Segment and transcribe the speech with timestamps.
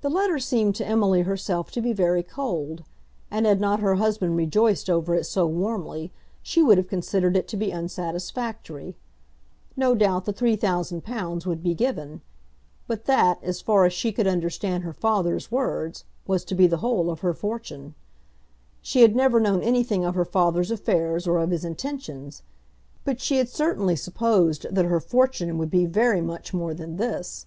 [0.00, 2.82] The letter seemed to Emily herself to be very cold,
[3.30, 6.10] and had not her husband rejoiced over it so warmly
[6.42, 8.96] she would have considered it to be unsatisfactory.
[9.76, 12.22] No doubt the £3000 would be given;
[12.88, 16.78] but that, as far as she could understand her father's words, was to be the
[16.78, 17.94] whole of her fortune.
[18.82, 22.42] She had never known anything of her father's affairs or of his intentions,
[23.04, 27.46] but she had certainly supposed that her fortune would be very much more than this.